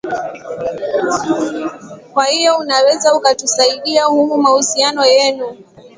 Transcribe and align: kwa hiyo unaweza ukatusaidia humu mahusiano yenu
kwa 2.13 2.25
hiyo 2.25 2.57
unaweza 2.57 3.15
ukatusaidia 3.15 4.05
humu 4.05 4.37
mahusiano 4.37 5.05
yenu 5.05 5.57